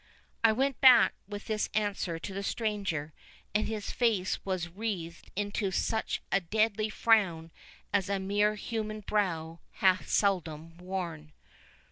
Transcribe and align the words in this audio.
I 0.43 0.51
went 0.51 0.81
back 0.81 1.13
with 1.27 1.45
this 1.45 1.69
answer 1.75 2.17
to 2.17 2.33
the 2.33 2.41
stranger, 2.41 3.13
and 3.53 3.67
his 3.67 3.91
face 3.91 4.43
was 4.43 4.67
writhed 4.67 5.29
into 5.35 5.69
such 5.69 6.23
a 6.31 6.41
deadly 6.41 6.89
frown 6.89 7.51
as 7.93 8.09
a 8.09 8.17
mere 8.17 8.55
human 8.55 9.01
brow 9.01 9.59
hath 9.73 10.07
seldom 10.09 10.75
worn. 10.77 11.33